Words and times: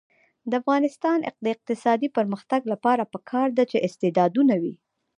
د 0.49 0.51
افغانستان 0.61 1.17
د 1.43 1.45
اقتصادي 1.55 2.09
پرمختګ 2.17 2.61
لپاره 2.73 3.03
پکار 3.13 3.47
ده 3.57 3.63
چې 3.71 3.83
استعدادونه 3.87 4.53
وي. 4.61 4.75